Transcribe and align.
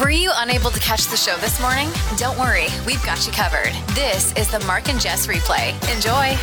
Were 0.00 0.10
you 0.10 0.32
unable 0.36 0.70
to 0.70 0.80
catch 0.80 1.06
the 1.08 1.18
show 1.18 1.36
this 1.36 1.60
morning? 1.60 1.90
Don't 2.16 2.38
worry, 2.38 2.66
we've 2.86 3.04
got 3.04 3.26
you 3.26 3.32
covered. 3.32 3.72
This 3.94 4.32
is 4.36 4.50
the 4.50 4.58
Mark 4.60 4.88
and 4.88 4.98
Jess 4.98 5.26
replay. 5.26 5.72
Enjoy. 5.94 6.38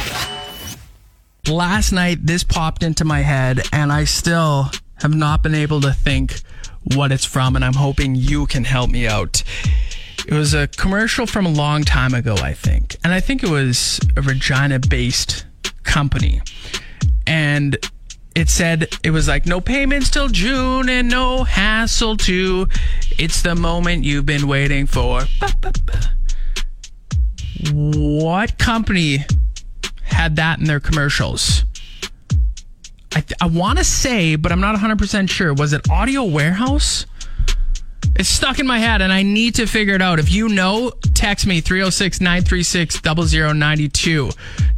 last 1.51 1.91
night 1.91 2.19
this 2.21 2.43
popped 2.43 2.83
into 2.83 3.03
my 3.03 3.21
head 3.21 3.61
and 3.73 3.91
I 3.91 4.03
still 4.03 4.69
have 5.01 5.15
not 5.15 5.41
been 5.41 5.55
able 5.55 5.81
to 5.81 5.91
think 5.91 6.41
what 6.93 7.11
it's 7.11 7.25
from 7.25 7.55
and 7.55 7.65
I'm 7.65 7.73
hoping 7.73 8.13
you 8.13 8.45
can 8.45 8.65
help 8.65 8.91
me 8.91 9.07
out. 9.07 9.43
It 10.27 10.33
was 10.35 10.53
a 10.53 10.67
commercial 10.67 11.25
from 11.25 11.47
a 11.47 11.51
long 11.51 11.83
time 11.83 12.13
ago, 12.13 12.35
I 12.35 12.53
think. 12.53 12.97
And 13.03 13.11
I 13.11 13.19
think 13.19 13.41
it 13.41 13.49
was 13.49 13.99
a 14.15 14.21
Regina 14.21 14.77
based 14.77 15.47
company. 15.83 16.41
And 17.25 17.77
it 18.35 18.47
said 18.47 18.87
it 19.03 19.09
was 19.09 19.27
like 19.27 19.45
no 19.45 19.59
payments 19.59 20.09
till 20.09 20.27
June 20.27 20.87
and 20.87 21.09
no 21.09 21.43
hassle 21.43 22.15
too. 22.15 22.67
It's 23.19 23.41
the 23.41 23.53
moment 23.53 24.05
you've 24.05 24.25
been 24.25 24.47
waiting 24.47 24.87
for. 24.87 25.23
What 27.73 28.57
company 28.57 29.25
had 30.03 30.37
that 30.37 30.59
in 30.59 30.63
their 30.63 30.79
commercials. 30.79 31.65
I, 33.13 33.19
th- 33.19 33.33
I 33.41 33.47
want 33.47 33.77
to 33.77 33.83
say, 33.83 34.37
but 34.37 34.53
I'm 34.53 34.61
not 34.61 34.73
100% 34.77 35.29
sure. 35.29 35.53
Was 35.53 35.73
it 35.73 35.89
Audio 35.89 36.23
Warehouse? 36.23 37.05
It's 38.15 38.29
stuck 38.29 38.57
in 38.59 38.65
my 38.65 38.79
head 38.79 39.01
and 39.01 39.11
I 39.11 39.23
need 39.23 39.55
to 39.55 39.65
figure 39.65 39.95
it 39.95 40.01
out. 40.01 40.19
If 40.19 40.31
you 40.31 40.47
know, 40.47 40.91
text 41.13 41.45
me 41.45 41.59
306 41.59 42.21
936 42.21 43.01
0092. 43.01 44.29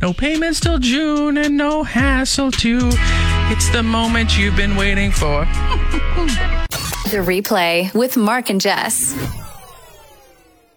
No 0.01 0.13
payments 0.13 0.59
till 0.59 0.79
June 0.79 1.37
and 1.37 1.57
no 1.57 1.83
hassle 1.83 2.49
too. 2.49 2.89
It's 3.51 3.69
the 3.69 3.83
moment 3.83 4.35
you've 4.35 4.55
been 4.55 4.75
waiting 4.75 5.11
for. 5.11 5.47
The 7.11 7.17
replay 7.17 7.93
with 7.93 8.15
Mark 8.15 8.49
and 8.49 8.61
Jess. 8.61 9.13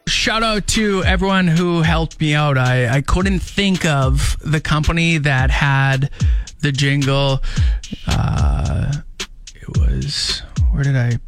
shout 0.08 0.42
out 0.42 0.66
to 0.66 1.04
everyone 1.04 1.46
who 1.46 1.82
helped 1.82 2.20
me 2.20 2.34
out. 2.34 2.58
I, 2.58 2.96
I 2.96 3.02
couldn't 3.02 3.38
think 3.38 3.84
of 3.84 4.36
the 4.40 4.60
company 4.60 5.18
that 5.18 5.52
had 5.52 6.10
the 6.60 6.72
jingle. 6.72 7.40
Uh, 8.08 8.94
it 9.54 9.78
was, 9.78 10.42
where 10.72 10.82
did 10.82 10.96
I 10.96 11.18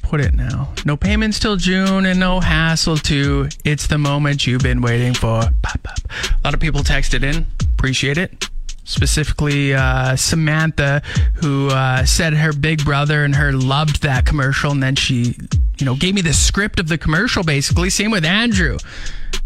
put 0.00 0.22
it 0.22 0.32
now? 0.32 0.72
No 0.86 0.96
payments 0.96 1.38
till 1.38 1.56
June 1.56 2.06
and 2.06 2.18
no 2.18 2.40
hassle 2.40 2.96
too. 2.96 3.50
It's 3.66 3.86
the 3.86 3.98
moment 3.98 4.46
you've 4.46 4.62
been 4.62 4.80
waiting 4.80 5.12
for. 5.12 5.42
Pop, 5.60 5.82
pop. 5.82 5.98
A 6.08 6.40
lot 6.42 6.54
of 6.54 6.60
people 6.60 6.80
texted 6.80 7.22
in. 7.22 7.46
Appreciate 7.74 8.16
it 8.16 8.48
specifically 8.84 9.74
uh, 9.74 10.16
Samantha, 10.16 11.02
who 11.34 11.68
uh, 11.68 12.04
said 12.04 12.34
her 12.34 12.52
big 12.52 12.84
brother 12.84 13.24
and 13.24 13.34
her 13.34 13.52
loved 13.52 14.02
that 14.02 14.26
commercial, 14.26 14.70
and 14.70 14.82
then 14.82 14.94
she, 14.94 15.36
you 15.78 15.86
know, 15.86 15.94
gave 15.94 16.14
me 16.14 16.20
the 16.20 16.32
script 16.32 16.78
of 16.78 16.88
the 16.88 16.98
commercial. 16.98 17.42
Basically, 17.42 17.90
same 17.90 18.10
with 18.10 18.24
Andrew. 18.24 18.78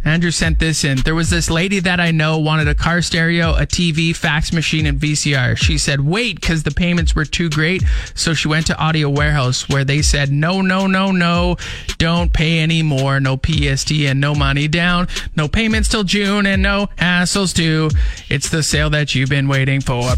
Andrew 0.05 0.31
sent 0.31 0.59
this 0.59 0.85
in. 0.85 0.99
There 0.99 1.15
was 1.15 1.29
this 1.29 1.51
lady 1.51 1.81
that 1.81 2.01
I 2.01 2.13
know 2.13 2.39
wanted 2.39 2.69
a 2.69 2.75
car 2.75 3.03
stereo, 3.03 3.55
a 3.55 3.67
TV, 3.67 4.15
fax 4.15 4.53
machine, 4.53 4.87
and 4.87 4.99
VCR. 4.99 5.57
She 5.57 5.77
said, 5.77 6.01
wait, 6.01 6.41
because 6.41 6.63
the 6.63 6.71
payments 6.71 7.15
were 7.15 7.25
too 7.25 7.51
great. 7.51 7.83
So 8.15 8.33
she 8.33 8.49
went 8.49 8.67
to 8.69 8.79
Audio 8.79 9.11
Warehouse 9.11 9.69
where 9.69 9.85
they 9.85 10.03
said, 10.03 10.31
no, 10.31 10.63
no, 10.63 10.87
no, 10.87 11.11
no, 11.11 11.57
don't 11.99 12.33
pay 12.33 12.59
any 12.59 12.83
more. 12.83 13.21
No 13.21 13.37
PST 13.37 13.93
and 13.93 14.21
no 14.21 14.35
money 14.35 14.69
down. 14.69 15.09
No 15.37 15.49
payments 15.49 15.89
till 15.89 16.05
June 16.05 16.47
and 16.47 16.63
no 16.63 16.89
hassles 16.97 17.55
too. 17.55 17.91
It's 18.31 18.49
the 18.49 18.63
sale 18.63 18.91
that 18.91 19.15
you've 19.15 19.31
been 19.31 19.49
waiting 19.49 19.81
for. 19.81 20.13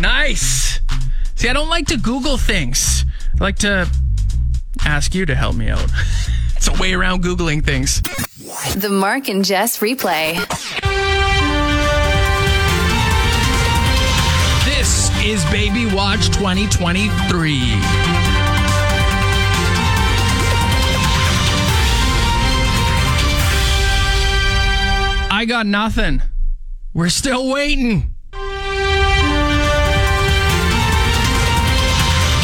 Nice. 0.00 0.80
See, 1.36 1.48
I 1.48 1.52
don't 1.52 1.68
like 1.68 1.86
to 1.88 1.96
Google 1.96 2.38
things. 2.38 3.04
I 3.40 3.44
like 3.44 3.58
to 3.58 3.88
ask 4.84 5.14
you 5.14 5.26
to 5.26 5.34
help 5.34 5.54
me 5.54 5.68
out. 5.68 5.90
It's 6.64 6.68
a 6.68 6.80
way 6.80 6.94
around 6.94 7.24
Googling 7.24 7.64
things. 7.64 8.00
The 8.76 8.88
Mark 8.88 9.28
and 9.28 9.44
Jess 9.44 9.80
replay. 9.80 10.36
This 14.64 15.10
is 15.24 15.44
Baby 15.46 15.92
Watch 15.92 16.28
2023. 16.28 17.58
I 25.32 25.44
got 25.48 25.66
nothing. 25.66 26.22
We're 26.94 27.08
still 27.08 27.50
waiting. 27.50 28.14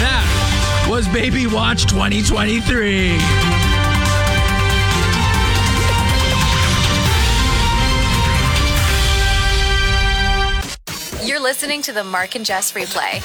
That 0.01 0.87
was 0.91 1.07
Baby 1.07 1.47
Watch 1.47 1.87
2023. 1.87 3.48
You're 11.39 11.45
listening 11.45 11.83
to 11.83 11.93
the 11.93 12.03
Mark 12.03 12.35
and 12.35 12.45
Jess 12.45 12.73
replay. 12.73 13.23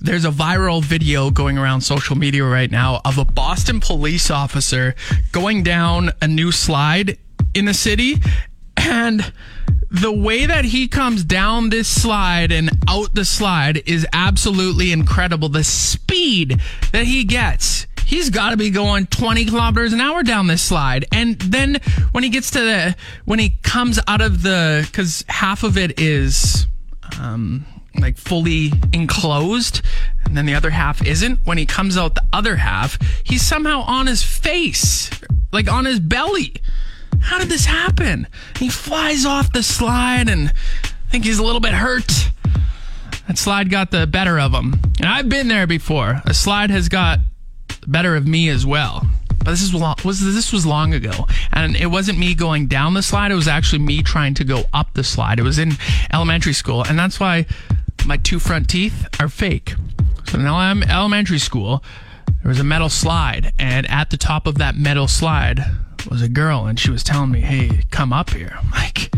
There's 0.00 0.24
a 0.24 0.30
viral 0.30 0.82
video 0.82 1.30
going 1.30 1.58
around 1.58 1.82
social 1.82 2.16
media 2.16 2.42
right 2.42 2.70
now 2.70 3.02
of 3.04 3.18
a 3.18 3.24
Boston 3.26 3.80
police 3.80 4.30
officer 4.30 4.94
going 5.30 5.62
down 5.62 6.12
a 6.22 6.26
new 6.26 6.50
slide 6.50 7.18
in 7.52 7.66
the 7.66 7.74
city. 7.74 8.14
And 8.78 9.30
the 9.90 10.10
way 10.10 10.46
that 10.46 10.64
he 10.64 10.88
comes 10.88 11.22
down 11.22 11.68
this 11.68 11.86
slide 11.86 12.50
and 12.50 12.70
out 12.88 13.14
the 13.14 13.26
slide 13.26 13.86
is 13.86 14.06
absolutely 14.14 14.90
incredible. 14.90 15.50
The 15.50 15.64
speed 15.64 16.62
that 16.92 17.04
he 17.04 17.24
gets. 17.24 17.86
He's 18.06 18.30
got 18.30 18.50
to 18.50 18.56
be 18.56 18.70
going 18.70 19.06
20 19.06 19.46
kilometers 19.46 19.92
an 19.92 20.00
hour 20.00 20.22
down 20.22 20.46
this 20.46 20.62
slide. 20.62 21.06
And 21.12 21.38
then 21.40 21.80
when 22.12 22.24
he 22.24 22.30
gets 22.30 22.50
to 22.52 22.60
the, 22.60 22.96
when 23.24 23.38
he 23.38 23.50
comes 23.62 23.98
out 24.06 24.20
of 24.20 24.42
the, 24.42 24.86
because 24.86 25.24
half 25.28 25.62
of 25.62 25.78
it 25.78 25.98
is, 26.00 26.66
um, 27.20 27.64
like 27.98 28.16
fully 28.16 28.72
enclosed 28.92 29.80
and 30.24 30.36
then 30.36 30.46
the 30.46 30.54
other 30.54 30.70
half 30.70 31.04
isn't 31.06 31.38
when 31.44 31.58
he 31.58 31.66
comes 31.66 31.96
out 31.96 32.14
the 32.14 32.24
other 32.32 32.56
half 32.56 32.98
he's 33.22 33.42
somehow 33.42 33.82
on 33.82 34.06
his 34.06 34.22
face 34.22 35.10
like 35.52 35.70
on 35.70 35.84
his 35.84 36.00
belly. 36.00 36.54
How 37.20 37.38
did 37.38 37.48
this 37.48 37.64
happen? 37.64 38.26
He 38.58 38.68
flies 38.68 39.24
off 39.24 39.52
the 39.52 39.62
slide 39.62 40.28
and 40.28 40.48
i 40.48 41.10
think 41.10 41.24
he's 41.24 41.38
a 41.38 41.44
little 41.44 41.60
bit 41.60 41.72
hurt. 41.72 42.30
That 43.28 43.38
slide 43.38 43.70
got 43.70 43.92
the 43.92 44.06
better 44.06 44.38
of 44.40 44.52
him. 44.52 44.74
And 44.98 45.06
i've 45.06 45.28
been 45.28 45.48
there 45.48 45.66
before. 45.66 46.20
A 46.26 46.34
slide 46.34 46.70
has 46.70 46.88
got 46.88 47.20
better 47.86 48.16
of 48.16 48.26
me 48.26 48.48
as 48.48 48.64
well 48.64 49.06
but 49.44 49.50
this 49.50 49.62
is 49.62 49.74
long, 49.74 49.96
was 50.04 50.20
this 50.20 50.52
was 50.52 50.64
long 50.64 50.94
ago, 50.94 51.26
and 51.52 51.76
it 51.76 51.86
wasn't 51.86 52.18
me 52.18 52.34
going 52.34 52.66
down 52.66 52.94
the 52.94 53.02
slide. 53.02 53.30
It 53.30 53.34
was 53.34 53.46
actually 53.46 53.80
me 53.80 54.02
trying 54.02 54.32
to 54.34 54.44
go 54.44 54.64
up 54.72 54.94
the 54.94 55.04
slide. 55.04 55.38
It 55.38 55.42
was 55.42 55.58
in 55.58 55.72
elementary 56.10 56.54
school, 56.54 56.82
and 56.82 56.98
that's 56.98 57.20
why 57.20 57.44
my 58.06 58.16
two 58.16 58.38
front 58.38 58.70
teeth 58.70 59.06
are 59.20 59.28
fake. 59.28 59.74
So 60.30 60.38
now 60.38 60.56
I'm 60.56 60.82
elementary 60.82 61.38
school. 61.38 61.84
There 62.42 62.48
was 62.48 62.58
a 62.58 62.64
metal 62.64 62.88
slide, 62.88 63.52
and 63.58 63.88
at 63.90 64.08
the 64.08 64.16
top 64.16 64.46
of 64.46 64.56
that 64.58 64.76
metal 64.76 65.08
slide 65.08 65.60
was 66.10 66.22
a 66.22 66.28
girl, 66.28 66.64
and 66.64 66.80
she 66.80 66.90
was 66.90 67.04
telling 67.04 67.30
me, 67.30 67.40
"Hey, 67.40 67.82
come 67.90 68.14
up 68.14 68.30
here." 68.30 68.56
I'm 68.58 68.70
like, 68.70 69.14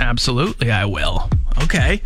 absolutely, 0.00 0.70
I 0.70 0.84
will. 0.84 1.28
Okay. 1.60 2.02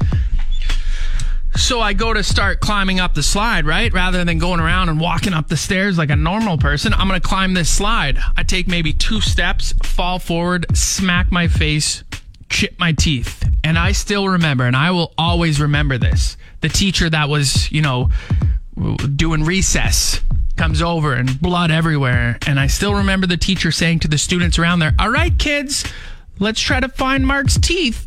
So 1.59 1.81
I 1.81 1.93
go 1.93 2.15
to 2.15 2.23
start 2.23 2.61
climbing 2.61 3.01
up 3.01 3.15
the 3.15 3.23
slide, 3.23 3.67
right? 3.67 3.93
Rather 3.93 4.25
than 4.25 4.39
going 4.39 4.61
around 4.61 4.91
and 4.91 5.01
walking 5.01 5.35
up 5.35 5.49
the 5.49 5.57
stairs 5.57 5.99
like 5.99 6.09
a 6.09 6.17
normal 6.17 6.57
person, 6.57 6.95
I'm 6.95 7.09
going 7.09 7.21
to 7.21 7.29
climb 7.29 7.53
this 7.53 7.69
slide. 7.69 8.17
I 8.37 8.45
take 8.45 8.69
maybe 8.69 8.93
two 8.93 9.21
steps, 9.21 9.75
fall 9.83 10.21
forward, 10.21 10.67
smack 10.75 11.33
my 11.33 11.49
face, 11.49 12.05
chip 12.49 12.79
my 12.79 12.93
teeth. 12.93 13.45
And 13.65 13.77
I 13.77 13.91
still 13.91 14.29
remember, 14.29 14.65
and 14.65 14.77
I 14.77 14.93
will 14.93 15.13
always 15.19 15.61
remember 15.61 15.99
this. 15.99 16.37
The 16.61 16.69
teacher 16.69 17.11
that 17.11 17.29
was, 17.29 17.71
you 17.73 17.83
know, 17.83 18.11
doing 19.17 19.43
recess 19.43 20.21
comes 20.57 20.81
over 20.81 21.13
and 21.13 21.41
blood 21.41 21.73
everywhere. 21.73 22.39
And 22.47 22.61
I 22.61 22.69
still 22.69 22.95
remember 22.95 23.27
the 23.27 23.37
teacher 23.37 23.73
saying 23.73 23.99
to 24.01 24.09
the 24.09 24.17
students 24.17 24.61
around 24.61 24.79
there, 24.79 24.95
All 24.99 25.11
right, 25.11 25.37
kids, 25.37 25.85
let's 26.39 26.61
try 26.61 26.79
to 26.79 26.89
find 26.89 27.27
Mark's 27.27 27.59
teeth. 27.59 28.07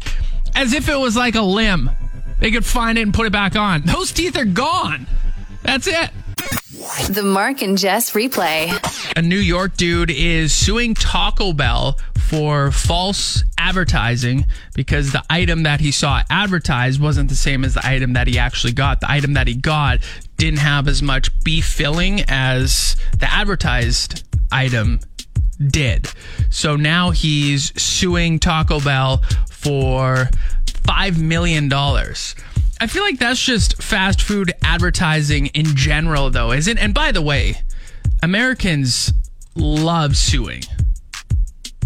As 0.56 0.74
if 0.74 0.88
it 0.88 0.98
was 0.98 1.18
like 1.18 1.36
a 1.36 1.42
limb. 1.42 1.92
They 2.42 2.50
could 2.50 2.66
find 2.66 2.98
it 2.98 3.04
and 3.04 3.14
put 3.14 3.28
it 3.28 3.32
back 3.32 3.56
on. 3.56 3.84
Those 3.84 4.12
teeth 4.12 4.36
are 4.36 4.46
gone. 4.46 5.06
That's 5.62 5.86
it. 5.86 6.10
The 7.12 7.22
Mark 7.24 7.62
and 7.62 7.78
Jess 7.78 8.12
replay. 8.12 8.72
A 9.16 9.22
New 9.22 9.38
York 9.38 9.78
dude 9.78 10.10
is 10.10 10.52
suing 10.52 10.96
Taco 10.96 11.54
Bell 11.54 12.00
for 12.18 12.72
false 12.72 13.44
advertising 13.60 14.48
because 14.74 15.12
the 15.12 15.24
item 15.30 15.64
that 15.64 15.82
he 15.82 15.92
saw 15.92 16.24
advertised 16.32 17.00
wasn't 17.00 17.30
the 17.30 17.36
same 17.36 17.64
as 17.64 17.76
the 17.76 17.86
item 17.88 18.14
that 18.14 18.26
he 18.26 18.40
actually 18.40 18.74
got. 18.74 19.02
The 19.02 19.12
item 19.12 19.34
that 19.34 19.48
he 19.48 19.54
got 19.54 20.00
didn't 20.38 20.60
have 20.60 20.88
as 20.88 21.04
much 21.04 21.30
beef 21.44 21.66
filling 21.66 22.22
as 22.28 22.96
the 23.20 23.32
advertised 23.32 24.28
item 24.52 25.00
did. 25.68 26.10
So 26.50 26.76
now 26.76 27.12
he's 27.12 27.80
suing 27.80 28.40
Taco 28.40 28.80
Bell 28.80 29.22
for 29.50 30.30
$5 30.84 31.18
million. 31.20 31.72
I 31.74 32.88
feel 32.88 33.04
like 33.04 33.20
that's 33.20 33.44
just 33.44 33.82
fast 33.82 34.22
food 34.22 34.52
advertising 34.64 35.48
in 35.48 35.76
general, 35.76 36.30
though, 36.30 36.52
isn't? 36.52 36.78
It 36.78 36.82
and 36.82 36.94
by 36.94 37.12
the 37.12 37.22
way, 37.22 37.56
Americans 38.24 39.14
love 39.56 40.16
suing. 40.18 40.64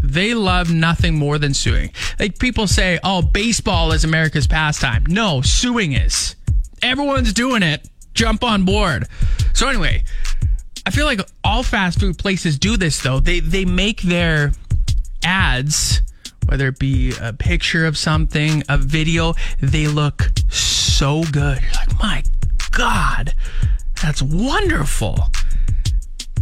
They 0.01 0.33
love 0.33 0.71
nothing 0.71 1.15
more 1.15 1.37
than 1.37 1.53
suing. 1.53 1.91
Like 2.19 2.37
people 2.37 2.67
say, 2.67 2.99
oh, 3.03 3.21
baseball 3.21 3.91
is 3.91 4.03
America's 4.03 4.47
pastime. 4.47 5.03
No, 5.07 5.41
suing 5.41 5.93
is. 5.93 6.35
Everyone's 6.81 7.33
doing 7.33 7.63
it. 7.63 7.87
Jump 8.13 8.43
on 8.43 8.65
board. 8.65 9.07
So, 9.53 9.67
anyway, 9.67 10.03
I 10.85 10.91
feel 10.91 11.05
like 11.05 11.19
all 11.43 11.63
fast 11.63 11.99
food 11.99 12.17
places 12.17 12.59
do 12.59 12.77
this, 12.77 13.01
though. 13.01 13.19
They, 13.19 13.39
they 13.39 13.65
make 13.65 14.01
their 14.01 14.51
ads, 15.23 16.01
whether 16.45 16.67
it 16.67 16.79
be 16.79 17.13
a 17.21 17.33
picture 17.33 17.85
of 17.85 17.97
something, 17.97 18.63
a 18.69 18.77
video, 18.77 19.33
they 19.59 19.87
look 19.87 20.31
so 20.49 21.23
good. 21.31 21.61
You're 21.61 21.71
like, 21.73 21.99
my 21.99 22.23
God, 22.71 23.33
that's 24.01 24.21
wonderful. 24.21 25.17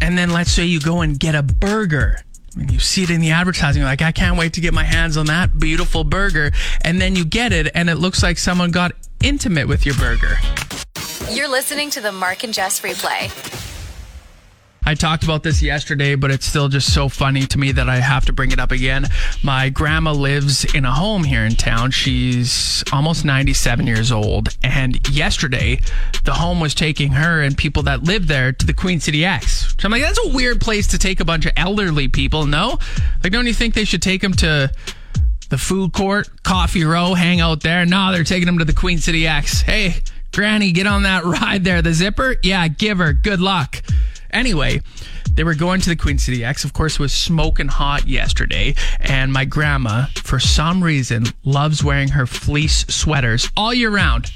And 0.01 0.17
then 0.17 0.31
let's 0.31 0.51
say 0.51 0.65
you 0.65 0.79
go 0.79 1.01
and 1.01 1.19
get 1.19 1.35
a 1.35 1.43
burger. 1.43 2.19
And 2.55 2.69
you 2.69 2.79
see 2.79 3.03
it 3.03 3.09
in 3.09 3.21
the 3.21 3.31
advertising, 3.31 3.83
like, 3.83 4.01
I 4.01 4.11
can't 4.11 4.37
wait 4.37 4.53
to 4.53 4.61
get 4.61 4.73
my 4.73 4.83
hands 4.83 5.17
on 5.17 5.25
that 5.27 5.57
beautiful 5.57 6.03
burger. 6.03 6.51
And 6.81 7.01
then 7.01 7.15
you 7.15 7.25
get 7.25 7.51
it, 7.51 7.71
and 7.73 7.89
it 7.89 7.95
looks 7.95 8.21
like 8.21 8.37
someone 8.37 8.71
got 8.71 8.91
intimate 9.23 9.67
with 9.67 9.85
your 9.85 9.95
burger. 9.95 10.37
You're 11.31 11.47
listening 11.47 11.89
to 11.91 12.01
the 12.01 12.11
Mark 12.11 12.43
and 12.43 12.53
Jess 12.53 12.81
replay. 12.81 13.31
I 14.85 14.95
talked 14.95 15.23
about 15.23 15.43
this 15.43 15.61
yesterday, 15.61 16.15
but 16.15 16.29
it's 16.29 16.45
still 16.45 16.67
just 16.67 16.93
so 16.93 17.07
funny 17.07 17.45
to 17.47 17.57
me 17.57 17.71
that 17.71 17.87
I 17.87 17.97
have 17.97 18.25
to 18.25 18.33
bring 18.33 18.51
it 18.51 18.59
up 18.59 18.71
again. 18.71 19.07
My 19.41 19.69
grandma 19.69 20.11
lives 20.11 20.65
in 20.75 20.83
a 20.83 20.91
home 20.91 21.23
here 21.23 21.45
in 21.45 21.55
town. 21.55 21.91
She's 21.91 22.83
almost 22.91 23.23
97 23.23 23.87
years 23.87 24.11
old. 24.11 24.49
And 24.61 25.07
yesterday, 25.09 25.79
the 26.25 26.33
home 26.33 26.59
was 26.59 26.75
taking 26.75 27.13
her 27.13 27.41
and 27.41 27.57
people 27.57 27.83
that 27.83 28.03
live 28.03 28.27
there 28.27 28.51
to 28.51 28.65
the 28.65 28.73
Queen 28.73 28.99
City 28.99 29.23
Ex. 29.23 29.73
So 29.79 29.85
I'm 29.85 29.91
like, 29.91 30.01
that's 30.01 30.19
a 30.25 30.29
weird 30.29 30.59
place 30.59 30.87
to 30.87 30.97
take 30.97 31.19
a 31.21 31.25
bunch 31.25 31.45
of 31.45 31.53
elderly 31.55 32.09
people, 32.09 32.45
no? 32.45 32.77
Like, 33.23 33.31
don't 33.31 33.47
you 33.47 33.53
think 33.53 33.73
they 33.75 33.85
should 33.85 34.01
take 34.01 34.21
them 34.21 34.33
to 34.33 34.71
the 35.49 35.57
food 35.57 35.93
court, 35.93 36.29
Coffee 36.43 36.83
Row, 36.83 37.13
hang 37.13 37.39
out 37.39 37.61
there? 37.61 37.85
No, 37.85 38.11
they're 38.11 38.23
taking 38.23 38.47
them 38.47 38.59
to 38.59 38.65
the 38.65 38.73
Queen 38.73 38.97
City 38.97 39.27
Ex. 39.27 39.61
Hey, 39.61 40.01
Granny, 40.33 40.71
get 40.71 40.87
on 40.87 41.03
that 41.03 41.23
ride 41.25 41.63
there. 41.63 41.81
The 41.81 41.93
zipper? 41.93 42.35
Yeah, 42.43 42.67
give 42.67 42.97
her. 42.97 43.13
Good 43.13 43.39
luck. 43.39 43.81
Anyway, 44.33 44.81
they 45.31 45.43
were 45.43 45.53
going 45.53 45.79
to 45.81 45.89
the 45.89 45.95
Queen 45.95 46.17
City 46.17 46.43
Ex. 46.43 46.63
Of 46.63 46.73
course, 46.73 46.95
it 46.95 46.99
was 46.99 47.13
smoking 47.13 47.67
hot 47.67 48.07
yesterday. 48.07 48.75
And 48.99 49.31
my 49.31 49.45
grandma, 49.45 50.07
for 50.15 50.39
some 50.39 50.83
reason, 50.83 51.25
loves 51.45 51.83
wearing 51.83 52.09
her 52.09 52.25
fleece 52.25 52.85
sweaters 52.87 53.49
all 53.55 53.73
year 53.73 53.91
round. 53.91 54.31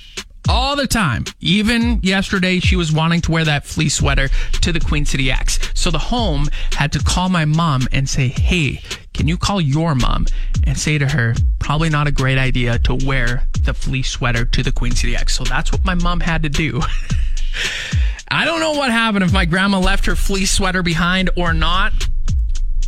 All 0.49 0.77
the 0.77 0.87
time. 0.87 1.25
Even 1.41 1.99
yesterday, 2.03 2.59
she 2.59 2.77
was 2.77 2.89
wanting 2.93 3.19
to 3.21 3.31
wear 3.31 3.43
that 3.43 3.65
fleece 3.65 3.95
sweater 3.95 4.29
to 4.61 4.71
the 4.71 4.79
Queen 4.79 5.05
City 5.05 5.29
Ex. 5.29 5.59
So 5.73 5.91
the 5.91 5.99
home 5.99 6.47
had 6.71 6.93
to 6.93 6.99
call 6.99 7.27
my 7.27 7.43
mom 7.43 7.87
and 7.91 8.07
say, 8.07 8.29
hey, 8.29 8.81
can 9.13 9.27
you 9.27 9.37
call 9.37 9.59
your 9.59 9.93
mom 9.93 10.25
and 10.65 10.77
say 10.77 10.97
to 10.99 11.07
her, 11.07 11.35
probably 11.59 11.89
not 11.89 12.07
a 12.07 12.13
great 12.13 12.37
idea 12.37 12.79
to 12.79 12.95
wear 13.05 13.43
the 13.59 13.73
fleece 13.73 14.09
sweater 14.09 14.45
to 14.45 14.63
the 14.63 14.71
Queen 14.71 14.93
City 14.93 15.17
Ex? 15.17 15.35
So 15.35 15.43
that's 15.43 15.71
what 15.73 15.83
my 15.83 15.95
mom 15.95 16.21
had 16.21 16.43
to 16.43 16.49
do. 16.49 16.81
I 18.29 18.45
don't 18.45 18.59
know 18.59 18.73
what 18.73 18.91
happened 18.91 19.23
if 19.23 19.31
my 19.31 19.45
grandma 19.45 19.79
left 19.79 20.05
her 20.05 20.15
fleece 20.15 20.51
sweater 20.51 20.83
behind 20.83 21.29
or 21.37 21.53
not, 21.53 21.93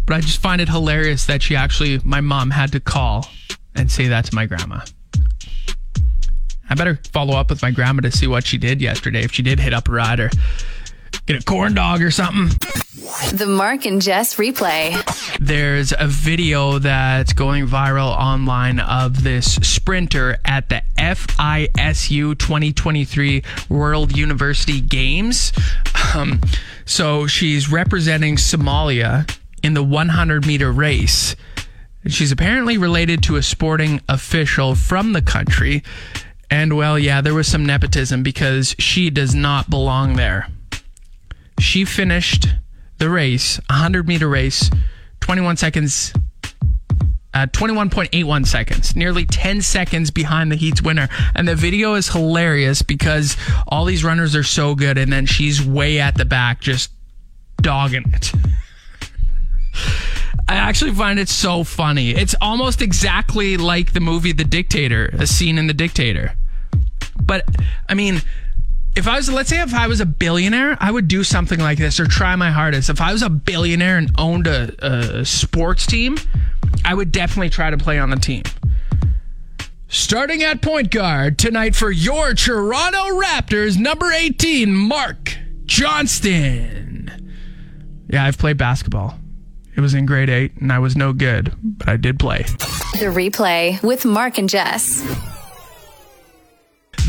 but 0.05 0.15
I 0.15 0.21
just 0.21 0.41
find 0.41 0.59
it 0.61 0.67
hilarious 0.67 1.25
that 1.27 1.41
she 1.41 1.55
actually, 1.55 1.99
my 2.03 2.21
mom 2.21 2.51
had 2.51 2.71
to 2.73 2.79
call 2.79 3.27
and 3.75 3.89
say 3.89 4.07
that 4.09 4.25
to 4.25 4.35
my 4.35 4.45
grandma. 4.45 4.81
I 6.69 6.75
better 6.75 6.99
follow 7.11 7.35
up 7.35 7.49
with 7.49 7.61
my 7.61 7.71
grandma 7.71 8.01
to 8.01 8.11
see 8.11 8.27
what 8.27 8.45
she 8.45 8.57
did 8.57 8.81
yesterday. 8.81 9.23
If 9.23 9.31
she 9.31 9.41
did 9.41 9.59
hit 9.59 9.73
up 9.73 9.87
a 9.87 9.91
ride 9.91 10.19
or 10.19 10.29
get 11.25 11.41
a 11.41 11.45
corn 11.45 11.73
dog 11.73 12.01
or 12.01 12.11
something. 12.11 12.49
The 12.99 13.45
Mark 13.47 13.85
and 13.85 14.01
Jess 14.01 14.35
replay. 14.35 14.91
There's 15.39 15.93
a 15.97 16.05
video 16.05 16.79
that's 16.79 17.31
going 17.31 17.65
viral 17.65 18.09
online 18.09 18.81
of 18.81 19.23
this 19.23 19.55
sprinter 19.55 20.37
at 20.43 20.67
the 20.67 20.81
FISU 20.97 22.37
2023 22.37 23.41
World 23.69 24.17
University 24.17 24.81
Games. 24.81 25.53
Um, 26.13 26.41
so 26.83 27.25
she's 27.25 27.71
representing 27.71 28.35
Somalia 28.35 29.33
in 29.63 29.75
the 29.75 29.83
100 29.83 30.45
meter 30.45 30.69
race. 30.69 31.37
She's 32.05 32.33
apparently 32.33 32.77
related 32.77 33.23
to 33.23 33.37
a 33.37 33.43
sporting 33.43 34.01
official 34.09 34.75
from 34.75 35.13
the 35.13 35.21
country. 35.21 35.83
And 36.51 36.75
well, 36.75 36.99
yeah, 36.99 37.21
there 37.21 37.33
was 37.33 37.47
some 37.47 37.65
nepotism 37.65 38.23
because 38.23 38.75
she 38.77 39.09
does 39.09 39.33
not 39.33 39.69
belong 39.69 40.17
there. 40.17 40.47
She 41.59 41.85
finished 41.85 42.47
the 42.99 43.09
race, 43.09 43.59
100 43.69 44.07
meter 44.07 44.27
race, 44.29 44.69
21 45.21 45.57
seconds, 45.57 46.13
uh, 47.33 47.47
21.81 47.47 48.45
seconds, 48.45 48.95
nearly 48.95 49.25
10 49.25 49.61
seconds 49.61 50.11
behind 50.11 50.51
the 50.51 50.55
heat's 50.55 50.81
winner. 50.81 51.07
And 51.35 51.47
the 51.47 51.55
video 51.55 51.95
is 51.95 52.09
hilarious 52.09 52.81
because 52.81 53.37
all 53.67 53.85
these 53.85 54.03
runners 54.03 54.35
are 54.35 54.43
so 54.43 54.75
good, 54.75 54.97
and 54.97 55.11
then 55.11 55.25
she's 55.25 55.65
way 55.65 55.99
at 55.99 56.15
the 56.15 56.25
back 56.25 56.61
just 56.61 56.91
dogging 57.61 58.05
it. 58.13 58.31
I 60.47 60.55
actually 60.55 60.91
find 60.91 61.19
it 61.19 61.29
so 61.29 61.63
funny. 61.63 62.09
It's 62.09 62.35
almost 62.41 62.81
exactly 62.81 63.55
like 63.57 63.93
the 63.93 63.99
movie 63.99 64.31
The 64.31 64.43
Dictator, 64.43 65.05
a 65.13 65.27
scene 65.27 65.59
in 65.59 65.67
The 65.67 65.73
Dictator. 65.75 66.33
But, 67.21 67.45
I 67.87 67.93
mean, 67.93 68.21
if 68.99 69.07
I 69.07 69.15
was, 69.15 69.31
let's 69.31 69.49
say, 69.49 69.61
if 69.61 69.73
I 69.73 69.87
was 69.87 70.01
a 70.01 70.05
billionaire, 70.05 70.77
I 70.79 70.91
would 70.91 71.07
do 71.07 71.23
something 71.23 71.57
like 71.57 71.77
this 71.77 72.01
or 72.01 72.05
try 72.05 72.35
my 72.35 72.51
hardest. 72.51 72.89
If 72.89 72.99
I 72.99 73.13
was 73.13 73.21
a 73.21 73.29
billionaire 73.29 73.97
and 73.97 74.11
owned 74.17 74.45
a, 74.45 74.75
a 74.85 75.25
sports 75.25 75.87
team, 75.87 76.17
I 76.83 76.93
would 76.93 77.13
definitely 77.13 77.49
try 77.49 77.69
to 77.69 77.77
play 77.77 77.97
on 77.97 78.09
the 78.09 78.17
team. 78.17 78.43
Starting 79.87 80.43
at 80.43 80.61
point 80.61 80.91
guard 80.91 81.39
tonight 81.39 81.75
for 81.75 81.89
your 81.89 82.33
Toronto 82.33 83.21
Raptors, 83.21 83.79
number 83.79 84.11
18, 84.11 84.75
Mark 84.75 85.37
Johnston. 85.65 87.33
Yeah, 88.09 88.25
I've 88.25 88.37
played 88.37 88.57
basketball. 88.57 89.17
It 89.77 89.79
was 89.79 89.93
in 89.93 90.05
grade 90.05 90.29
eight, 90.29 90.57
and 90.57 90.73
I 90.73 90.79
was 90.79 90.97
no 90.97 91.13
good, 91.13 91.53
but 91.63 91.87
I 91.87 91.95
did 91.95 92.19
play. 92.19 92.43
The 92.99 93.05
replay 93.05 93.81
with 93.81 94.03
Mark 94.03 94.37
and 94.37 94.49
Jess. 94.49 95.01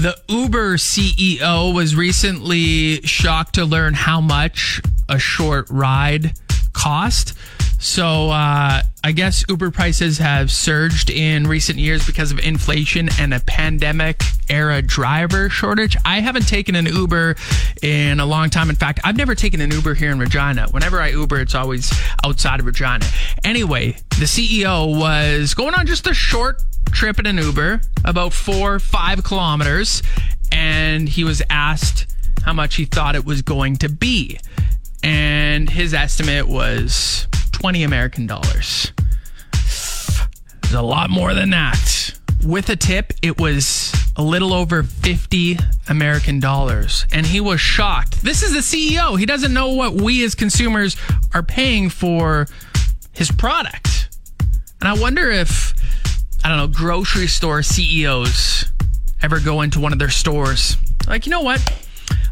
The 0.00 0.16
Uber 0.30 0.78
CEO 0.78 1.74
was 1.74 1.94
recently 1.94 3.02
shocked 3.02 3.56
to 3.56 3.66
learn 3.66 3.92
how 3.92 4.22
much 4.22 4.80
a 5.10 5.18
short 5.18 5.68
ride 5.68 6.38
cost. 6.72 7.36
So 7.80 8.28
uh, 8.28 8.82
I 9.02 9.12
guess 9.12 9.42
Uber 9.48 9.70
prices 9.70 10.18
have 10.18 10.50
surged 10.50 11.08
in 11.08 11.46
recent 11.46 11.78
years 11.78 12.06
because 12.06 12.30
of 12.30 12.38
inflation 12.38 13.08
and 13.18 13.32
a 13.32 13.40
pandemic 13.40 14.22
era 14.50 14.82
driver 14.82 15.48
shortage. 15.48 15.96
I 16.04 16.20
haven't 16.20 16.46
taken 16.46 16.76
an 16.76 16.84
Uber 16.84 17.36
in 17.82 18.20
a 18.20 18.26
long 18.26 18.50
time. 18.50 18.68
In 18.68 18.76
fact, 18.76 19.00
I've 19.02 19.16
never 19.16 19.34
taken 19.34 19.62
an 19.62 19.70
Uber 19.70 19.94
here 19.94 20.10
in 20.10 20.18
Regina. 20.18 20.66
Whenever 20.70 21.00
I 21.00 21.08
Uber, 21.08 21.40
it's 21.40 21.54
always 21.54 21.90
outside 22.22 22.60
of 22.60 22.66
Regina. 22.66 23.06
Anyway, 23.44 23.92
the 24.10 24.26
CEO 24.26 24.98
was 24.98 25.54
going 25.54 25.74
on 25.74 25.86
just 25.86 26.06
a 26.06 26.12
short 26.12 26.62
trip 26.92 27.18
in 27.18 27.24
an 27.24 27.38
Uber, 27.38 27.80
about 28.04 28.34
four, 28.34 28.78
five 28.78 29.24
kilometers, 29.24 30.02
and 30.52 31.08
he 31.08 31.24
was 31.24 31.42
asked 31.48 32.14
how 32.44 32.52
much 32.52 32.74
he 32.74 32.84
thought 32.84 33.14
it 33.14 33.24
was 33.24 33.40
going 33.40 33.76
to 33.76 33.88
be. 33.88 34.38
And 35.02 35.70
his 35.70 35.94
estimate 35.94 36.46
was 36.46 37.26
20 37.60 37.82
American 37.82 38.26
dollars. 38.26 38.90
It's 39.52 40.72
a 40.72 40.80
lot 40.80 41.10
more 41.10 41.34
than 41.34 41.50
that. 41.50 42.14
With 42.42 42.70
a 42.70 42.76
tip, 42.76 43.12
it 43.20 43.38
was 43.38 43.92
a 44.16 44.22
little 44.22 44.54
over 44.54 44.82
50 44.82 45.58
American 45.90 46.40
dollars. 46.40 47.04
And 47.12 47.26
he 47.26 47.38
was 47.38 47.60
shocked. 47.60 48.22
This 48.22 48.42
is 48.42 48.54
the 48.54 48.60
CEO. 48.60 49.18
He 49.18 49.26
doesn't 49.26 49.52
know 49.52 49.74
what 49.74 49.92
we 49.92 50.24
as 50.24 50.34
consumers 50.34 50.96
are 51.34 51.42
paying 51.42 51.90
for 51.90 52.46
his 53.12 53.30
product. 53.30 54.08
And 54.80 54.88
I 54.88 54.94
wonder 54.94 55.30
if, 55.30 55.74
I 56.42 56.48
don't 56.48 56.56
know, 56.56 56.66
grocery 56.66 57.26
store 57.26 57.62
CEOs 57.62 58.72
ever 59.20 59.38
go 59.38 59.60
into 59.60 59.80
one 59.80 59.92
of 59.92 59.98
their 59.98 60.08
stores. 60.08 60.78
Like, 61.06 61.26
you 61.26 61.30
know 61.30 61.42
what? 61.42 61.60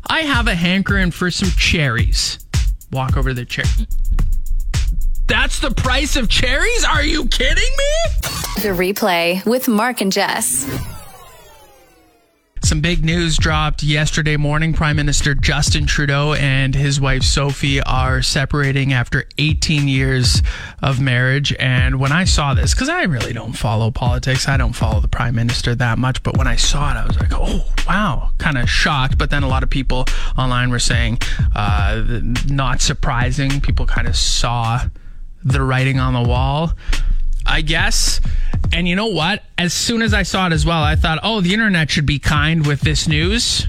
I 0.06 0.20
have 0.20 0.46
a 0.46 0.54
hankering 0.54 1.10
for 1.10 1.30
some 1.30 1.50
cherries. 1.50 2.38
Walk 2.90 3.18
over 3.18 3.28
to 3.28 3.34
the 3.34 3.44
chair. 3.44 3.66
That's 5.28 5.60
the 5.60 5.70
price 5.70 6.16
of 6.16 6.30
cherries? 6.30 6.84
Are 6.84 7.04
you 7.04 7.26
kidding 7.26 7.56
me? 7.56 8.20
The 8.62 8.70
replay 8.70 9.44
with 9.44 9.68
Mark 9.68 10.00
and 10.00 10.10
Jess. 10.10 10.66
Some 12.64 12.80
big 12.80 13.04
news 13.04 13.36
dropped 13.36 13.82
yesterday 13.82 14.36
morning. 14.38 14.72
Prime 14.72 14.96
Minister 14.96 15.34
Justin 15.34 15.86
Trudeau 15.86 16.32
and 16.32 16.74
his 16.74 16.98
wife 16.98 17.22
Sophie 17.22 17.80
are 17.82 18.22
separating 18.22 18.92
after 18.94 19.24
18 19.38 19.86
years 19.86 20.42
of 20.82 20.98
marriage. 21.00 21.54
And 21.58 22.00
when 22.00 22.12
I 22.12 22.24
saw 22.24 22.54
this, 22.54 22.72
because 22.72 22.88
I 22.88 23.04
really 23.04 23.32
don't 23.34 23.52
follow 23.52 23.90
politics, 23.90 24.48
I 24.48 24.56
don't 24.56 24.74
follow 24.74 25.00
the 25.00 25.08
Prime 25.08 25.34
Minister 25.34 25.74
that 25.74 25.98
much, 25.98 26.22
but 26.22 26.36
when 26.36 26.46
I 26.46 26.56
saw 26.56 26.90
it, 26.90 26.96
I 26.96 27.06
was 27.06 27.18
like, 27.18 27.32
oh, 27.32 27.64
wow, 27.86 28.30
kind 28.38 28.58
of 28.58 28.68
shocked. 28.68 29.18
But 29.18 29.30
then 29.30 29.42
a 29.42 29.48
lot 29.48 29.62
of 29.62 29.70
people 29.70 30.06
online 30.36 30.70
were 30.70 30.78
saying, 30.78 31.20
uh, 31.54 32.02
not 32.48 32.80
surprising. 32.80 33.60
People 33.60 33.86
kind 33.86 34.08
of 34.08 34.16
saw 34.16 34.84
the 35.44 35.62
writing 35.62 35.98
on 35.98 36.14
the 36.14 36.28
wall. 36.28 36.72
I 37.46 37.62
guess. 37.62 38.20
And 38.72 38.86
you 38.86 38.94
know 38.94 39.06
what? 39.06 39.42
As 39.56 39.72
soon 39.72 40.02
as 40.02 40.12
I 40.12 40.22
saw 40.22 40.46
it 40.46 40.52
as 40.52 40.66
well, 40.66 40.82
I 40.82 40.96
thought, 40.96 41.18
oh, 41.22 41.40
the 41.40 41.54
internet 41.54 41.90
should 41.90 42.06
be 42.06 42.18
kind 42.18 42.66
with 42.66 42.82
this 42.82 43.08
news. 43.08 43.66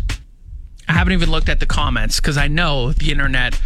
I 0.88 0.93
haven't 0.93 1.13
even 1.13 1.31
looked 1.31 1.49
at 1.49 1.59
the 1.59 1.65
comments 1.65 2.19
because 2.19 2.38
I 2.38 2.47
know 2.47 2.91
the 2.91 3.11
internet 3.11 3.59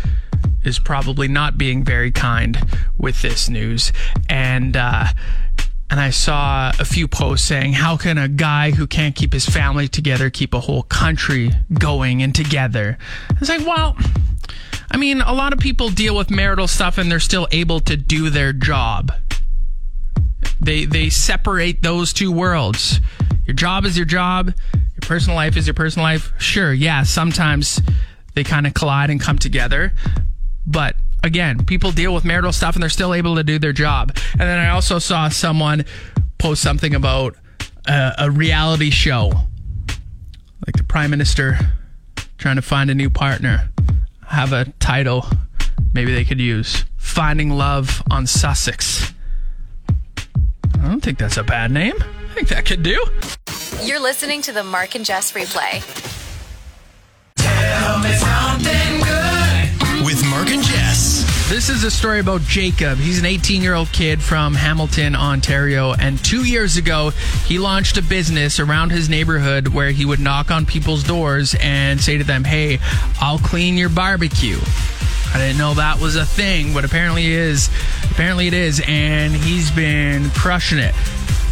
is 0.64 0.78
probably 0.78 1.28
not 1.28 1.58
being 1.58 1.84
very 1.84 2.12
kind 2.12 2.58
with 2.98 3.22
this 3.22 3.50
news. 3.50 3.92
And, 4.30 4.78
uh, 4.78 5.08
and 5.90 6.00
I 6.00 6.10
saw 6.12 6.72
a 6.80 6.86
few 6.86 7.08
posts 7.08 7.48
saying, 7.48 7.74
How 7.74 7.98
can 7.98 8.18
a 8.18 8.28
guy 8.28 8.72
who 8.72 8.88
can't 8.88 9.16
keep 9.16 9.34
his 9.34 9.46
family 9.46 9.88
together 9.88 10.30
keep 10.30 10.54
a 10.54 10.60
whole 10.60 10.84
country 10.84 11.52
going 11.74 12.22
and 12.22 12.36
together? 12.36 12.98
It's 13.40 13.50
like, 13.50 13.66
well, 13.66 13.98
I 14.94 14.98
mean, 14.98 15.22
a 15.22 15.34
lot 15.34 15.54
of 15.54 15.60
people 15.60 15.90
deal 15.90 16.16
with 16.16 16.30
marital 16.30 16.68
stuff 16.68 17.00
and 17.00 17.12
they're 17.12 17.20
still 17.20 17.48
able 17.52 17.80
to 17.82 17.98
do 17.98 18.30
their 18.30 18.54
job. 18.54 19.12
They 20.62 20.86
they 20.86 21.10
separate 21.10 21.82
those 21.82 22.14
two 22.14 22.32
worlds. 22.32 23.00
Your 23.46 23.56
job 23.56 23.86
is 23.86 23.98
your 23.98 24.06
job, 24.06 24.54
your 24.74 25.02
personal 25.02 25.36
life 25.36 25.58
is 25.58 25.66
your 25.66 25.74
personal 25.74 26.04
life. 26.04 26.32
Sure, 26.38 26.72
yeah, 26.72 27.04
sometimes 27.04 27.82
they 28.36 28.44
kind 28.44 28.68
of 28.68 28.74
collide 28.74 29.10
and 29.10 29.20
come 29.20 29.38
together. 29.38 29.94
But 30.66 30.96
again, 31.24 31.66
people 31.66 31.92
deal 31.92 32.14
with 32.14 32.24
marital 32.24 32.52
stuff 32.52 32.76
and 32.76 32.84
they're 32.84 32.90
still 32.90 33.14
able 33.14 33.36
to 33.36 33.44
do 33.44 33.58
their 33.58 33.74
job. 33.74 34.16
And 34.34 34.42
then 34.42 34.60
I 34.60 34.70
also 34.70 35.00
saw 35.00 35.28
someone 35.30 35.86
post 36.38 36.62
something 36.62 36.94
about 36.94 37.36
a, 37.88 38.14
a 38.20 38.32
reality 38.32 38.92
show. 38.92 39.32
Like 40.66 40.78
the 40.78 40.84
prime 40.84 41.10
minister 41.10 41.58
trying 42.38 42.56
to 42.58 42.62
find 42.62 42.90
a 42.90 42.96
new 42.96 43.10
partner. 43.10 43.73
Have 44.34 44.52
a 44.52 44.66
title 44.80 45.28
maybe 45.94 46.12
they 46.12 46.26
could 46.26 46.42
use. 46.42 46.86
Finding 46.98 47.52
Love 47.52 48.02
on 48.10 48.26
Sussex. 48.26 49.14
I 50.18 50.88
don't 50.88 51.02
think 51.02 51.20
that's 51.20 51.38
a 51.38 51.44
bad 51.44 51.70
name. 51.70 51.94
I 52.02 52.34
think 52.34 52.48
that 52.48 52.66
could 52.66 52.82
do. 52.82 53.06
You're 53.84 54.02
listening 54.02 54.42
to 54.42 54.52
the 54.52 54.64
Mark 54.64 54.96
and 54.96 55.06
Jess 55.06 55.34
replay. 55.34 56.23
This 61.50 61.70
is 61.70 61.84
a 61.84 61.92
story 61.92 62.20
about 62.20 62.42
Jacob. 62.42 62.98
He's 62.98 63.20
an 63.20 63.26
18 63.26 63.62
year 63.62 63.76
old 63.76 63.92
kid 63.92 64.24
from 64.24 64.56
Hamilton, 64.56 65.16
Ontario. 65.16 65.94
And 65.94 66.18
two 66.24 66.46
years 66.46 66.78
ago, 66.78 67.12
he 67.46 67.60
launched 67.60 67.98
a 67.98 68.02
business 68.02 68.60
around 68.60 68.92
his 68.92 69.08
neighborhood 69.10 69.68
where 69.68 69.92
he 69.92 70.06
would 70.06 70.20
knock 70.20 70.50
on 70.50 70.66
people's 70.66 71.04
doors 71.04 71.56
and 71.60 72.02
say 72.02 72.18
to 72.18 72.24
them, 72.24 72.44
Hey, 72.44 72.80
I'll 73.20 73.40
clean 73.40 73.78
your 73.78 73.90
barbecue. 73.90 74.58
I 75.34 75.38
didn't 75.38 75.58
know 75.58 75.74
that 75.76 76.00
was 76.00 76.16
a 76.16 76.26
thing, 76.26 76.74
but 76.74 76.86
apparently 76.86 77.26
it 77.26 77.40
is. 77.40 77.70
Apparently 78.10 78.48
it 78.48 78.54
is, 78.54 78.82
and 78.88 79.34
he's 79.34 79.70
been 79.70 80.30
crushing 80.32 80.80
it. 80.80 80.96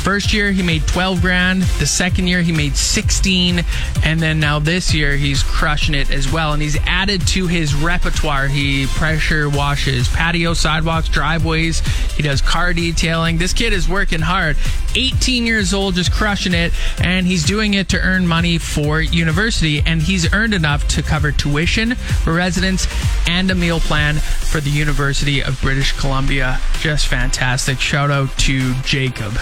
First 0.03 0.33
year 0.33 0.51
he 0.51 0.63
made 0.63 0.87
12 0.87 1.21
grand. 1.21 1.61
The 1.61 1.85
second 1.85 2.25
year 2.25 2.41
he 2.41 2.51
made 2.51 2.75
16, 2.75 3.63
and 4.03 4.19
then 4.19 4.39
now 4.39 4.57
this 4.57 4.95
year 4.95 5.15
he's 5.15 5.43
crushing 5.43 5.93
it 5.93 6.09
as 6.09 6.31
well. 6.31 6.53
And 6.53 6.61
he's 6.61 6.75
added 6.87 7.25
to 7.27 7.45
his 7.45 7.75
repertoire. 7.75 8.47
He 8.47 8.87
pressure 8.87 9.47
washes 9.47 10.07
patio, 10.07 10.55
sidewalks, 10.55 11.07
driveways. 11.07 11.81
He 12.15 12.23
does 12.23 12.41
car 12.41 12.73
detailing. 12.73 13.37
This 13.37 13.53
kid 13.53 13.73
is 13.73 13.87
working 13.87 14.21
hard. 14.21 14.57
18 14.95 15.45
years 15.45 15.73
old, 15.73 15.95
just 15.95 16.11
crushing 16.11 16.53
it, 16.53 16.73
and 17.01 17.25
he's 17.25 17.45
doing 17.45 17.73
it 17.73 17.89
to 17.89 17.99
earn 17.99 18.27
money 18.27 18.57
for 18.57 19.01
university. 19.01 19.81
And 19.85 20.01
he's 20.01 20.31
earned 20.33 20.53
enough 20.53 20.87
to 20.89 21.01
cover 21.01 21.31
tuition 21.31 21.95
for 21.95 22.33
residence 22.33 22.87
and 23.27 23.49
a 23.51 23.55
meal 23.55 23.79
plan 23.79 24.15
for 24.15 24.59
the 24.59 24.69
University 24.69 25.43
of 25.43 25.59
British 25.61 25.91
Columbia. 25.93 26.59
Just 26.79 27.07
fantastic. 27.07 27.79
Shout 27.79 28.11
out 28.11 28.29
to 28.39 28.73
Jacob. 28.83 29.33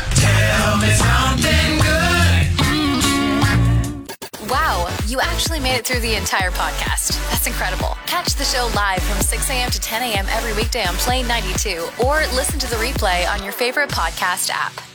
Wow, 4.49 4.89
you 5.07 5.19
actually 5.21 5.59
made 5.59 5.75
it 5.75 5.85
through 5.85 5.99
the 5.99 6.15
entire 6.15 6.49
podcast. 6.49 7.19
That's 7.29 7.45
incredible. 7.45 7.97
Catch 8.07 8.33
the 8.33 8.43
show 8.43 8.69
live 8.75 9.03
from 9.03 9.21
6 9.21 9.49
a.m. 9.49 9.69
to 9.69 9.79
10 9.79 10.01
a.m. 10.01 10.25
every 10.29 10.53
weekday 10.53 10.85
on 10.85 10.95
Play 10.95 11.21
92 11.21 11.87
or 12.03 12.21
listen 12.33 12.59
to 12.59 12.67
the 12.67 12.77
replay 12.77 13.31
on 13.31 13.43
your 13.43 13.53
favorite 13.53 13.89
podcast 13.89 14.49
app. 14.49 14.88